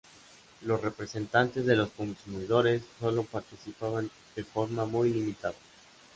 Los 0.63 0.81
representantes 0.81 1.63
de 1.67 1.75
los 1.75 1.91
consumidores 1.91 2.81
solo 2.99 3.21
participaban 3.21 4.09
de 4.35 4.43
forma 4.43 4.83
muy 4.87 5.11
limitada. 5.13 5.53